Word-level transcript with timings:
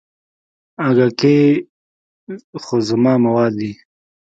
اگه 0.87 1.07
کې 1.19 1.35
خو 2.63 2.75
زما 2.89 3.13
مواد 3.23 3.51
دي. 3.59 3.71